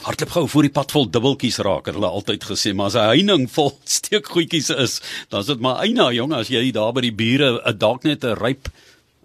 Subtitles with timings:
[0.00, 3.10] Hardloop gou voor die pad vol dubbeltjies raak, het hulle altyd gesê, maar as 'n
[3.12, 7.12] heining vol steekgoedjies is, dan is dit maar eina jong as jy daar by die
[7.12, 8.68] bure 'n dalk net 'n ryp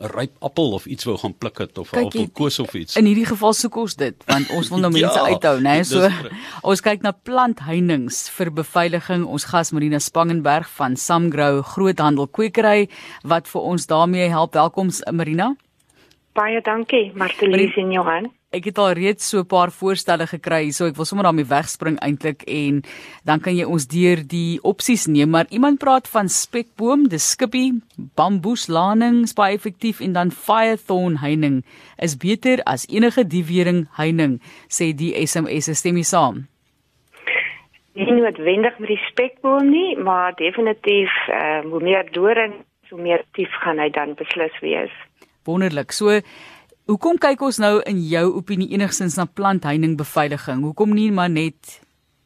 [0.01, 2.95] 'n ryp appel of iets wou gaan pluk het of 'n appelkoos of iets.
[2.95, 5.83] In hierdie geval soek ons dit want ons wil nou mense ja, uithou, né?
[5.83, 6.09] So
[6.69, 9.25] ons kyk na plantheininge vir beveiliging.
[9.25, 12.89] Ons gas Marina Spangenberg van Samgrow Groothandel Kwekery
[13.23, 14.53] wat vir ons daarmee help.
[14.53, 15.55] Welkom Marina.
[16.35, 18.25] Baie dankie, Martelies en Johan.
[18.55, 21.97] Ek het al reeds so 'n paar voorstelle gekry, so ek wil sommer daarmee wegspring
[21.99, 22.83] eintlik en
[23.23, 27.79] dan kan jy ons deur die opsies neem, maar iemand praat van spekboom, dis skippie,
[28.15, 31.63] bamboeslaning, baie effektief en dan firethorn heining
[32.03, 36.47] is beter as enige diewering heining, sê die SMS stem mee saam.
[37.93, 42.53] Nie noodwendig met die spekboom nie, maar definitief uh, hoe meer doring,
[42.89, 44.91] hoe meer tief gaan hy dan beslis wees.
[45.45, 45.91] Wonderlik.
[45.91, 46.19] So
[46.89, 50.63] hoekom kyk ons nou in jou opinie enigstens na plantheining beveiliging?
[50.65, 51.79] Hoekom nie maar net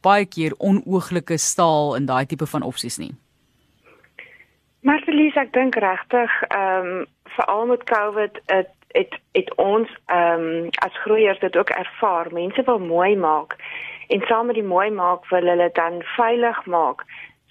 [0.03, 3.13] baie keer onooglike staal in daai tipe van opsies nie?
[4.87, 10.69] Marcelies, ek dink regtig, ehm um, veral met COVID het het het ons ehm um,
[10.85, 12.31] as groeiers dit ook ervaar.
[12.33, 13.55] Mense wil mooi maak
[14.07, 17.03] en saam met die mooi maak wil hulle dan veilig maak.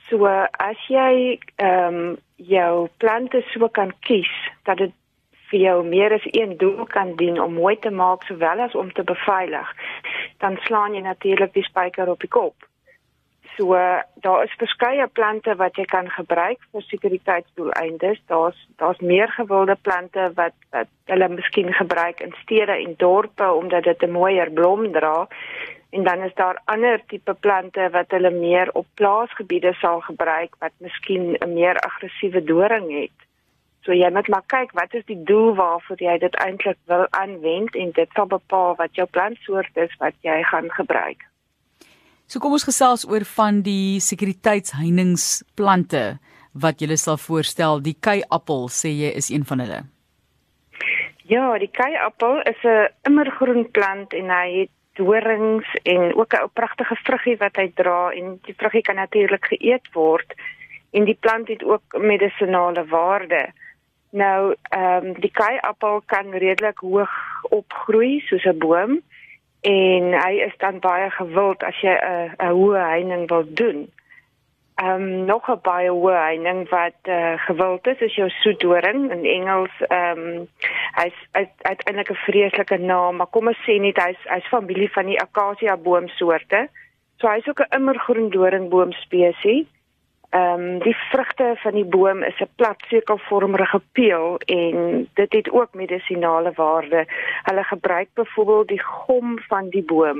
[0.09, 4.33] So as jy ehm um, jou plante so kan kies
[4.65, 4.93] dat dit
[5.51, 8.93] vir jou meer as een doel kan dien om mooi te maak sowel as om
[8.93, 9.75] te beveilig,
[10.39, 12.69] dan slaan jy natuurlik die spyker op die kop.
[13.59, 13.75] So
[14.23, 18.21] daar is verskeie plante wat jy kan gebruik vir sekuriteitsdoeleindes.
[18.31, 23.83] Daar's daar's meer gewilde plante wat wat hulle miskien gebruik in stede en dorpe omdat
[23.91, 25.27] dit 'n mooier blom dra.
[25.91, 30.73] En dan is daar ander tipe plante wat hulle meer op plaasgebiede sal gebruik wat
[30.79, 33.28] miskien 'n meer aggressiewe doring het.
[33.89, 37.73] So jy moet maar kyk wat is die doel waarvoor jy dit eintlik wil aanwend
[37.73, 41.25] en dit sal bepaal wat jou plantsoort is wat jy gaan gebruik.
[42.29, 46.21] So kom ons gesels oor van die sekuriteitsheiningsplante
[46.53, 47.81] wat jy sal voorstel.
[47.81, 49.89] Die keiappel sê jy is een van hulle.
[51.25, 54.71] Ja, die keiappel is 'n immergroen plant en hy het
[55.01, 59.89] dorings en ook 'n pragtige vruggie wat hy dra en die vruggie kan natuurlik geëet
[59.93, 60.35] word
[60.93, 63.53] en die plant het ook medisonale waarde.
[64.11, 69.03] Nou, ehm um, die kaiappel kan redelik hoog opgroei soos 'n boom
[69.61, 73.93] en hy is dan baie gewild as jy 'n 'n hoë heining wil doen.
[74.75, 79.25] Ehm um, nog 'n baie hoë heining wat uh, gewild is is jou soetdoring in
[79.25, 80.49] Engels ehm um,
[80.95, 81.19] hy's
[81.63, 85.77] uiteindelik 'n vreeslike naam, maar kom ons sê net hy's hy's familie van die akasia
[85.77, 86.69] boomsoorte.
[87.19, 89.67] So hy's ook 'n immergroen doringboom spesies.
[90.31, 95.51] Ehm um, die vrugte van die boom is 'n plat sirkelvormige peel en dit het
[95.51, 97.07] ook medisinale waarde.
[97.43, 100.19] Hulle gebruik byvoorbeeld die gom van die boom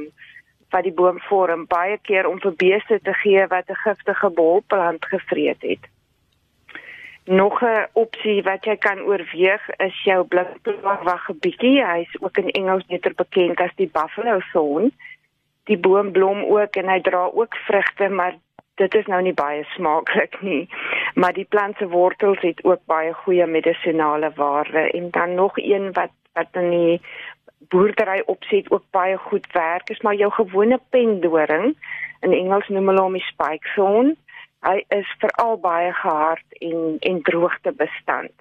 [0.71, 5.05] wat die boom vorm baie keer om vir beeste te gee wat 'n giftige bolplant
[5.05, 5.85] gevreet het.
[7.25, 11.85] Nog 'n opsie wat jy kan oorweeg is jou blinkplagwaggebietjie.
[11.85, 14.93] Hy's ook in Engels beter bekend as die buffalo thorn.
[15.65, 18.35] Die boom blom ook en hy dra ook vrugte, maar
[18.79, 20.69] dit is nou nie baie smaaklik nie,
[21.15, 25.93] maar die plant se wortels het ook baie goeie medisinale waarde en dan nog een
[25.93, 27.01] wat wat in die
[27.73, 31.75] boerdery opset ook baie goed werk is maar jou gewone pendoring
[32.21, 34.17] in Engels noem hulle hom die spike thorn.
[34.67, 38.35] Hy is veral baie gehard en en droogte bestand.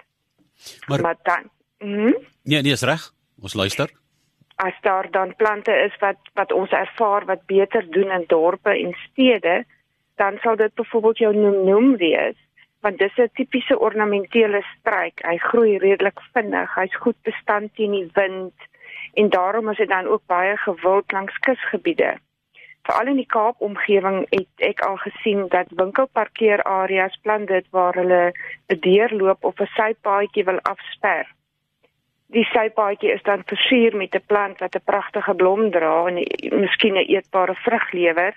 [0.86, 1.46] Maar, maar dan
[1.78, 2.12] Mhm.
[2.42, 3.12] Nee, nee, is reg.
[3.40, 3.90] Ons luister.
[4.56, 8.96] As daar dan plante is wat wat ons ervaar wat beter doen in dorpe en
[9.10, 9.64] stede,
[10.18, 12.38] dan sal dit byvoorbeeld jou noem wees
[12.80, 15.22] want dis 'n tipiese ornamentele struik.
[15.26, 16.74] Hy groei redelik vinnig.
[16.74, 18.54] Hy's goed bestand teen die wind
[19.14, 22.18] en daarom is dit dan ook baie gewild langs kusgebiede.
[22.82, 28.32] Veral in die Kaap omgewing het ek al gesien dat winkelparkeerareas plan dit waar hulle
[28.68, 31.26] 'n deurloop of 'n sypaadjie wil afsper.
[32.26, 36.14] Die sypaadjie is dan versier met 'n plant wat 'n pragtige blom dra en
[36.60, 38.34] miskien 'n eetbare vrug lewer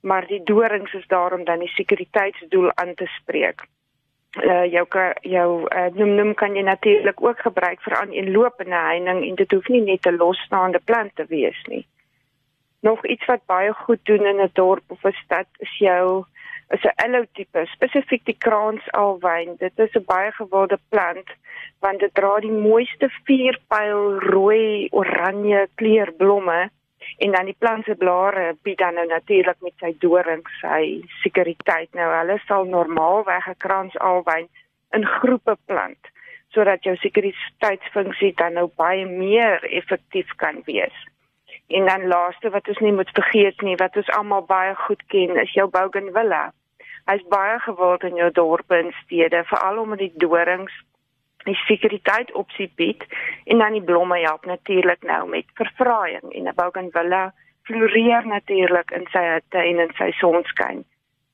[0.00, 3.66] maar die dorings is daar om dan die sekuriteitsdoel aan te spreek.
[4.36, 4.86] Uh jou
[5.20, 9.34] jou uh, noem noem kan jy natuurlik ook gebruik vir aan 'n lopende heining en
[9.34, 11.86] dit hoef nie net 'n losstaande plant te wees nie.
[12.80, 16.24] Nog iets wat baie goed doen in 'n dorp of 'n stad is jou
[16.68, 19.56] is 'n allotipe, spesifiek die kraansalwyn.
[19.58, 21.28] Dit is 'n baie gewilde plant
[21.80, 26.70] want dit dra die mooiste vierpyl rooi oranje kleurblomme
[27.18, 30.82] en dan die plant se blare bied dan nou natuurlik met sy dorings sy
[31.22, 34.48] sekuriteit nou hulle sal normaalweg 'n krans alwyn
[34.96, 36.12] in groepe plant
[36.54, 40.94] sodat jou sekuriteitsfunksie dan nou baie meer effektief kan wees.
[41.68, 45.36] En dan laaste wat ons nie moet vergeet nie, wat ons almal baie goed ken,
[45.36, 46.48] is jou bougainvillea.
[47.08, 50.72] Hy's baie gewild in jou dorpe en stede, veral omdat die dorings
[51.50, 53.04] die sekuriteit opsie bied
[53.44, 57.32] en dan die blomme help natuurlik nou met verfraaiing en 'n bougainvillea
[57.68, 60.84] floreer natuurlik in sy tuin en sy sonskyn.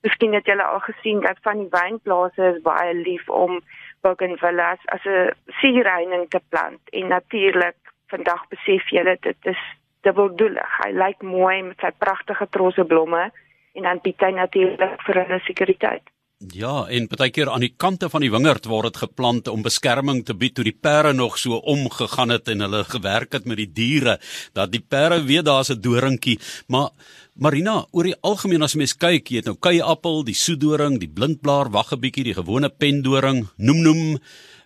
[0.05, 3.61] Miskien het julle al gesien dat van die wynplase is baie lief om
[4.01, 5.31] bougainvilleas as 'n
[5.61, 7.77] sierreining te plant en natuurlik
[8.07, 9.61] vandag besef julle dit is
[10.01, 10.77] dubbeldoelig.
[10.83, 13.31] Hy lyk mooi met sy pragtige trosse blomme
[13.73, 16.14] en dan bied hy natuurlik vir hulle sekuriteit.
[16.35, 20.33] Ja, en partykeer aan die kante van die wingerd word dit geplant om beskerming te
[20.35, 24.17] bied toe die perde nog so omgegaan het en hulle gewerk het met die diere
[24.51, 26.89] dat die perde weet daar's 'n doringkie, maar
[27.35, 31.71] Marina, oor die algemeen as mens kyk, jy het nou kuieappel, die soedoring, die blindblaar,
[31.71, 34.19] wag 'n bietjie, die gewone pendoring, noem noem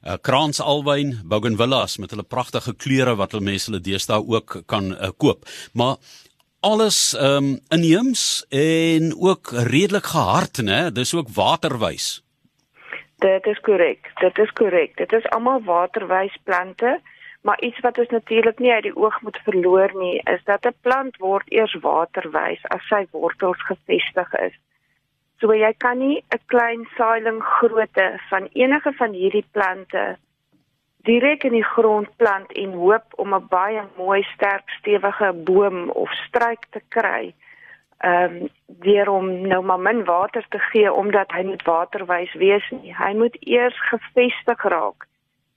[0.06, 5.10] uh, kraansalwyn, bougainvilleas met hulle pragtige kleure wat hulle mense hulle deesdae ook kan uh,
[5.18, 5.45] koop.
[5.74, 5.98] Maar
[6.59, 10.91] alles ehm um, inheems en ook redelik gehard, né?
[10.91, 12.23] Dis ook waterwys.
[13.15, 14.11] Dit is korrek.
[14.19, 14.97] Dit is korrek.
[14.97, 17.00] Dit is almal waterwys plante,
[17.41, 20.75] maar iets wat ons natuurlik nie uit die oog moet verloor nie, is dat 'n
[20.81, 24.55] plant word eers waterwys as sy wortels gefestig is.
[25.39, 30.17] So jy kan nie 'n klein saailing grootte van enige van hierdie plante
[31.07, 36.12] direk in die grond plant en hoop om 'n baie mooi sterk stewige boom of
[36.12, 37.34] struik te kry.
[37.98, 42.69] Ehm um, deur om nou maar min water te gee omdat hy nie waterwys wees
[42.69, 42.96] nie.
[42.96, 45.07] Hy moet eers gefestig raak.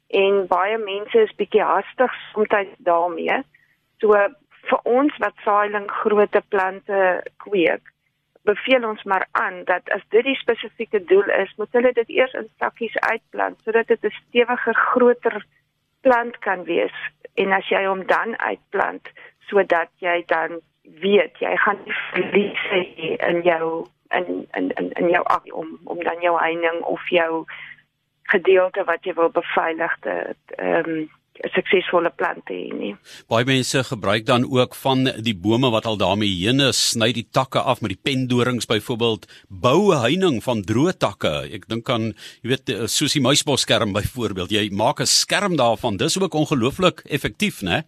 [0.09, 3.43] En baie mense is bietjie hastig soms daarmee.
[3.99, 4.13] So
[4.69, 7.92] vir ons wat saailing grootte plante kweek,
[8.43, 12.33] beveel ons maar aan dat as dit die spesifieke doel is, moet hulle dit eers
[12.33, 15.45] in sakkies uitplant sodat dit 'n stewiger, groter
[16.01, 16.97] plant kan wees.
[17.35, 19.09] En as jy hom dan uitplant
[19.47, 22.83] sodat jy dan weet jy gaan nie verlies hê
[23.29, 27.45] in jou in in in in jou af om om dan jou heining of jou
[28.23, 31.11] gedeelte wat jy wil beveilig te ehm um,
[31.55, 32.93] suksesvolle plante hê nie.
[33.29, 37.61] Baie mense gebruik dan ook van die bome wat al daarmee heen sny die takke
[37.61, 41.49] af met die pendorings byvoorbeeld bou 'n heining van droë takke.
[41.53, 44.51] Ek dink aan jy weet soos die muisbosskerm byvoorbeeld.
[44.51, 45.97] Jy maak 'n skerm daarvan.
[45.97, 47.83] Dis ook ongelooflik effektief, né?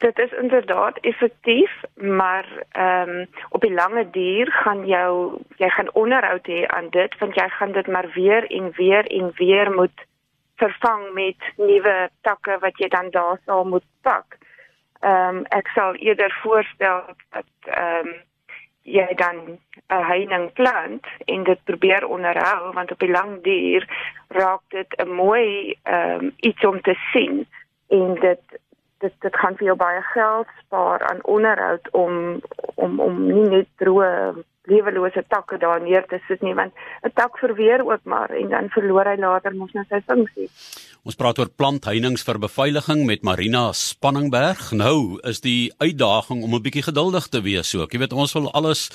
[0.00, 5.92] Dit is inderdaad effektief, maar ehm um, op die lange duur gaan jou jy gaan
[5.92, 10.06] onderhoud hê aan dit want jy gaan dit maar weer en weer en weer moet
[10.60, 11.96] vervang met nuwe
[12.26, 14.38] takke wat jy dan daar sal moet pak.
[15.00, 17.04] Ehm um, ek sal eerder voorstel
[17.36, 18.18] dat ehm um,
[18.82, 19.36] jy dan
[19.88, 23.88] 'n heining plant en dit probeer onderhou want op die lang duur
[24.28, 27.46] raak dit 'n mooi ehm um, iets om te sien
[27.88, 28.40] en dit
[28.98, 32.40] dit dit kan vir jou baie geld spaar aan onderhoud om
[32.74, 36.72] om om nie net droë lewelose takke daar neer te sit nie want
[37.04, 40.48] 'n tak verweer ook maar en dan verloor hy later mos nou sy funksie.
[41.00, 44.72] Ons praat oor plantheininge vir beveiliging met Marina Spanningberg.
[44.76, 47.86] Nou is die uitdaging om 'n bietjie geduldig te wees so.
[47.90, 48.90] Jy weet ons wil alles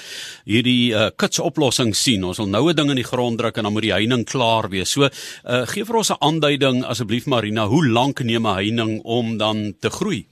[0.45, 2.23] hierdie uh, kits oplossing sien.
[2.23, 4.69] Ons wil nou 'n ding in die grond druk en dan moet die heining klaar
[4.69, 4.91] wees.
[4.91, 9.37] So uh, gee vir ons 'n aanduiding asseblief Marina, hoe lank neem 'n heining om
[9.37, 10.27] dan te groei?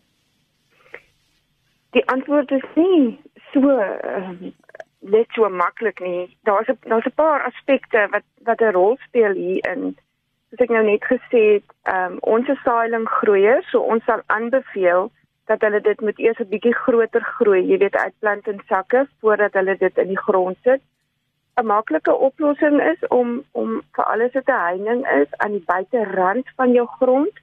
[1.93, 3.17] Die antwoord is nie
[3.53, 4.29] so uh,
[5.15, 6.37] net so maklik nie.
[6.49, 9.97] Daar's 'n daar's 'n paar aspekte wat wat 'n rol speel hier in.
[10.49, 15.11] Soos ek nou net gesê het, ehm um, ons saailing groeier, so ons sal aanbeveel
[15.45, 19.53] dat hulle dit moet eers 'n bietjie groter groei, jy weet uitplant in sakke voordat
[19.53, 20.81] hulle dit in die grond sit.
[21.57, 26.71] 'n Maklike oplossing is om om vir alles 'n heining is aan die buiterand van
[26.71, 27.35] jou grond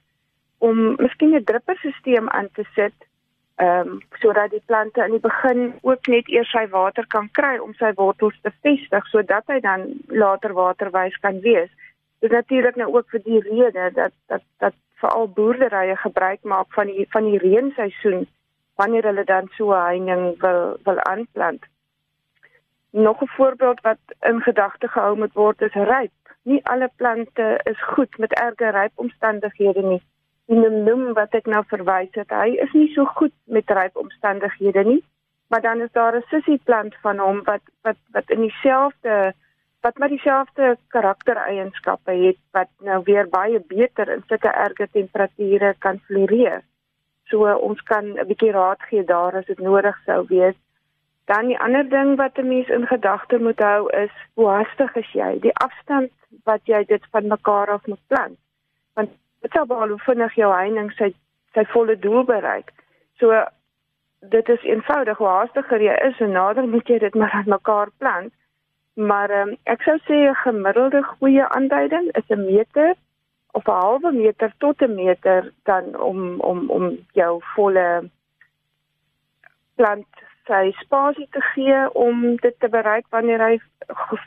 [0.57, 2.93] om miskien 'n dripperstelsel aan te sit
[3.55, 7.57] ehm um, sodat die plante in die begin ook net eers sy water kan kry
[7.57, 11.69] om sy wortels te vestig sodat hy dan later waterwys kan wees.
[12.19, 16.87] Dit natuurlik nou ook vir die rede dat dat dat veral boerderye gebruik maak van
[16.87, 18.27] die van die reenseisoen
[18.75, 21.65] wanneer hulle dan so 'n heining wil wil aanplant.
[22.91, 26.17] Nog 'n voorbeeld wat in gedagte gehou moet word is ryp.
[26.43, 30.01] Nie alle plante is goed met erge rypomstandighede nie
[30.59, 35.03] noem wat ek nou verwys het, hy is nie so goed met ryp omstandighede nie.
[35.51, 39.33] Maar dan is daar 'n sussie plant van hom wat wat wat in dieselfde
[39.81, 45.99] wat maar dieselfde karaktereienskappe het wat nou weer baie beter in sulke erge temperature kan
[45.99, 46.61] floreer.
[47.23, 50.55] So ons kan 'n bietjie raad gee daar as dit nodig sou wees.
[51.25, 55.11] Dan die ander ding wat 'n mens in gedagte moet hou is hoe hastig is
[55.11, 55.39] jy?
[55.39, 56.11] Die afstand
[56.43, 58.37] wat jy dit van mekaar af moet plant.
[58.93, 59.09] Want
[59.41, 61.11] dit sal behalwe vinnig jou heining sy
[61.55, 62.69] sy volle doel bereik.
[63.19, 63.41] So
[64.33, 67.91] dit is eenvoudig hoe haastiger jy is, hoe nader moet jy dit maar aan mekaar
[67.97, 68.33] plant.
[68.93, 72.95] Maar um, ek sou sê 'n gemiddelde goeie aanduiding is 'n meter
[73.51, 78.09] of 'n halwe meter tot 'n meter dan om om om jou volle
[79.75, 80.07] plant
[80.45, 83.59] sy spasie te gee om dit te bereik wanneer hy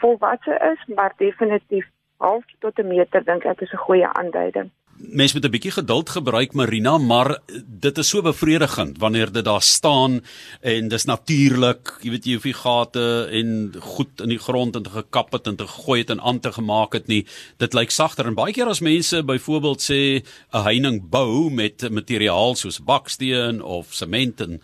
[0.00, 1.86] volwasse is, maar definitief
[2.18, 6.10] half tot 'n meter dink ek is 'n goeie aanduiding mens moet 'n bietjie geduld
[6.10, 10.24] gebruik Marina, maar dit is so bevredigend wanneer dit daar staan
[10.60, 14.82] en dis natuurlik, jy weet jy hoef die gate en goed in die grond en
[14.82, 17.26] te gekap het en te gooi het en aan te gemaak het nie.
[17.56, 20.22] Dit lyk sagter en baie keer as mense byvoorbeeld sê
[20.52, 24.60] 'n heining bou met materiaal soos baksteen of sement en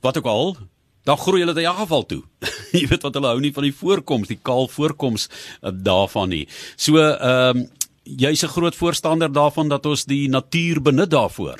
[0.00, 0.56] wat ook al
[1.08, 2.22] dan groei hulle dit in geval toe.
[2.76, 6.44] jy weet wat hulle hou nie van die voorkoms, die kaal voorkoms uh, daarvan nie.
[6.76, 7.66] So ehm um,
[8.16, 11.58] jy's 'n groot voorstander daarvan dat ons die natuur benut daarvoor.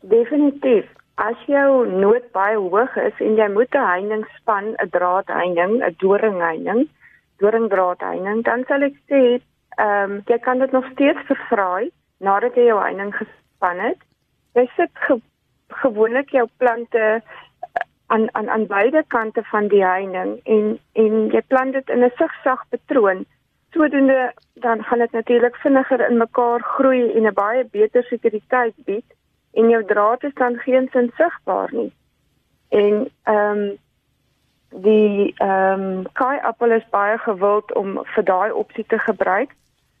[0.00, 0.86] Definitief.
[1.14, 5.94] As jou nood baie hoog is en jy moet 'n heining span, 'n draadheining, 'n
[5.98, 6.88] doringheining,
[7.38, 9.40] doringdraadheining, dan sal ek sê,
[9.78, 13.98] ehm um, jy kan dit nog steeds vervraai nadat jy jou heining gespan het.
[14.54, 15.20] Jy sit ge
[15.68, 17.22] gewoonlik jou plante
[18.06, 22.12] aan aan aan beide kante van die heining en en jy plant dit in 'n
[22.16, 23.26] sigsag patroon
[23.74, 29.08] sodoende dan gaan dit natuurlik vinniger in mekaar groei en 'n baie beter sekuriteit bied
[29.52, 31.92] en jou draad is dan geen sin sigbaar nie.
[32.68, 33.78] En ehm um,
[34.82, 39.50] die ehm um, kai appel is baie gewild om vir daai opsie te gebruik.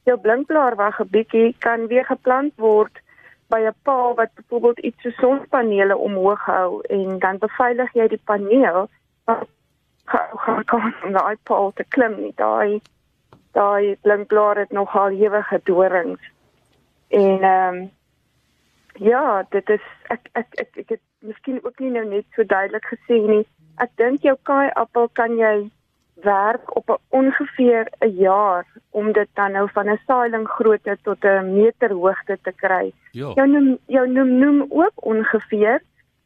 [0.02, 3.02] Jou blinkblaar wat 'n bietjie kan weer geplant word
[3.48, 8.24] by 'n paal wat byvoorbeeld iets so sonpanele omhoog hou en dan beveilig jy die
[8.24, 8.88] paneel
[9.24, 9.48] wat
[10.04, 12.32] gaan kan om daai paal te klim nie.
[12.36, 12.80] Daai
[13.54, 16.30] daai blinkblaar het nogal ewige dorings.
[17.08, 17.90] En ehm um,
[18.94, 22.86] ja, dit is ek ek ek ek het miskien ook nie nou net so duidelik
[22.92, 23.46] gesê nie.
[23.82, 25.70] Ek dink jou kaai appel kan jy
[26.22, 31.24] werk op 'n ongeveer 'n jaar om dit dan nou van 'n saailing grootte tot
[31.24, 32.92] 'n meter hoogte te kry.
[33.10, 33.32] Jo.
[33.34, 35.82] Jou noem jou noem, noem ook ongeveer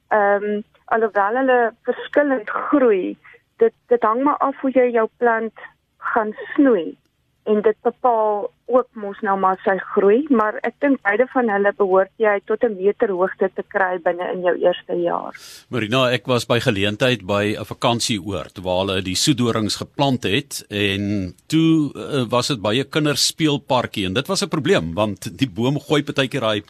[0.09, 3.17] ehm um, alhoewel hulle verskillend groei.
[3.57, 5.55] Dit dit hang maar af hoe jy jou plant
[5.97, 6.97] gaan snoei
[7.45, 11.73] en dit bepaal ook mos nou maar sy groei, maar ek dink beide van hulle
[11.79, 15.33] behoort jy tot 'n meter hoogte te kry binne in jou eerste jaar.
[15.69, 21.35] Marina, ek was by geleentheid by 'n vakansieoord waar hulle die soedorings geplant het en
[21.47, 25.81] toe uh, was dit by 'n kinderspeelparkie en dit was 'n probleem want die boom
[25.81, 26.63] gooi partykeer daai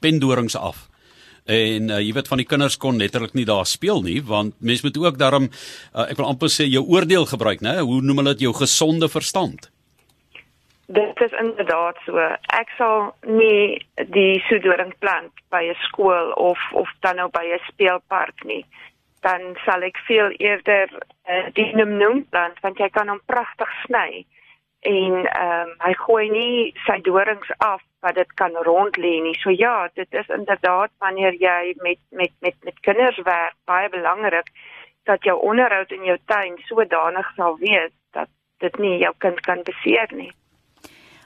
[0.00, 0.88] pendorings af.
[1.44, 4.82] En uh, jy weet van die kinders kon letterlik nie daar speel nie want mens
[4.82, 7.80] moet ook daarom uh, ek wil amper sê jou oordeel gebruik, né?
[7.80, 9.71] Hoe noem hulle dit jou gesonde verstand?
[10.86, 12.18] Dit is inderdaad so.
[12.58, 17.62] Ek sal nie die soedoring plant by 'n skool of of dan nou by 'n
[17.70, 18.66] speelpark nie.
[19.20, 20.88] Dan sal ek veel eerder
[21.28, 24.26] uh, die noem plant want jy kan hom pragtig sny
[24.80, 29.38] en ehm um, hy gooi nie sy dorings af wat dit kan rond lê nie.
[29.38, 34.50] So ja, dit is inderdaad wanneer jy met met met met kinders werk, baie belangrik
[35.04, 39.62] dat jou onderhoud in jou tuin sodanig sal wees dat dit nie jou kind kan
[39.62, 40.32] beseer nie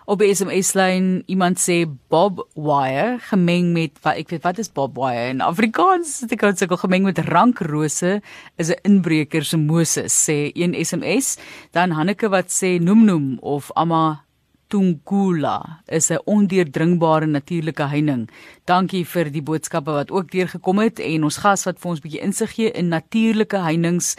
[0.07, 4.95] op SMS lyn iemand sê bob wire gemeng met wat ek weet wat is bob
[4.95, 8.21] wire in Afrikaans dit kan sukkel gemeng met rankrose
[8.55, 11.39] is 'n inbreker se Moses sê een SMS
[11.73, 14.25] dan Hanneke wat sê noem noem of ama
[14.68, 18.28] Tungula is 'n ondeurdringbare natuurlike heining.
[18.64, 22.20] Dankie vir die boodskappe wat ook deurgekom het en ons gas wat vir ons bietjie
[22.20, 24.16] insig gee in natuurlike heinings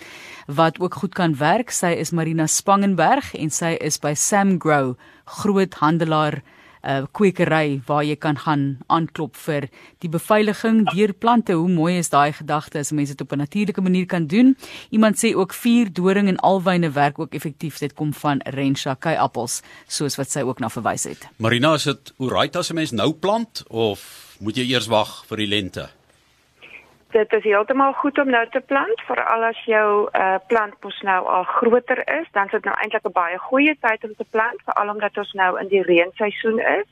[0.47, 1.71] wat ook goed kan werk.
[1.71, 8.03] Sy is Marina Spangenberg en sy is by Samgrow groot handelaar 'n uh, kwekery waar
[8.03, 9.69] jy kan gaan aanklop vir
[10.03, 11.53] die beveiliging deur plante.
[11.53, 14.55] Hoe mooi is daai gedagte as mense dit op 'n natuurlike manier kan doen.
[14.89, 17.77] Iemand sê ook vuur, doring en alwyne werk ook effektief.
[17.77, 21.27] Dit kom van Rensha kei appels, soos wat sy ook na verwys het.
[21.37, 25.37] Marina, is dit right as 'n mens nou plant of moet jy eers wag vir
[25.37, 25.96] die lente?
[27.11, 31.19] Dit is heeltemal goed om nou te plant, veral as jou uh, plant mos nou
[31.37, 34.61] al groter is, dan is dit nou eintlik 'n baie goeie tyd om te plant,
[34.65, 36.87] veral omdat ons nou in die reenseisoen is.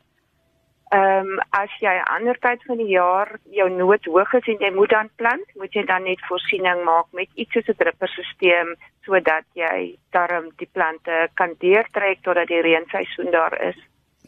[0.94, 4.72] Ehm um, as jy ander tyd van die jaar jou nood hoog is en jy
[4.74, 9.46] moet dan plant, moet jy dan net voorsiening maak met iets soos 'n dripperstelsel sodat
[9.54, 13.80] jy darm die plante kan deurtrek totdat die reenseisoen daar is.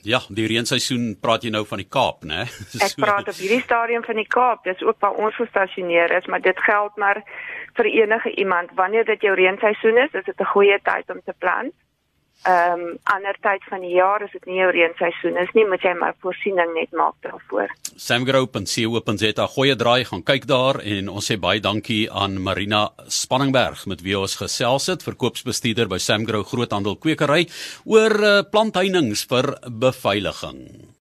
[0.08, 2.46] Ja, die reenseisoen praat jy nou van die Kaap, né?
[2.86, 4.64] Ek praat op hierdie stadium van die Kaap.
[4.64, 7.20] Dis ook waar ons gestasioneer is, maar dit geld maar
[7.76, 8.72] vir enige iemand.
[8.80, 11.76] Wanneer dit jou reenseisoen is, is dit 'n goeie tyd om te plant.
[12.46, 15.84] Ehm um, ander tyd van die jaar as dit nie jou reenseisoen is nie, moet
[15.84, 17.74] jy maar voorsiening net maak daarvoor.
[17.96, 24.04] Samgrow.co.za goeie draai gaan kyk daar en ons sê baie dankie aan Marina Spanningberg met
[24.06, 27.48] wie ons gesels het, verkoopsbestuurder by Samgrow Groothandel Kwekery
[27.86, 30.88] oor uh, plantheininge vir beveiliging.